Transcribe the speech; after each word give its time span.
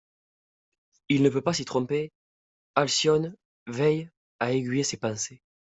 Il 1.09 1.21
ne 1.21 1.29
peut 1.29 1.43
pas 1.43 1.53
s’y 1.53 1.63
tromper: 1.63 2.11
Alcyone 2.73 3.35
veille 3.67 4.09
à 4.39 4.51
aiguiller 4.51 4.81
ses 4.83 4.97
pensées. 4.97 5.43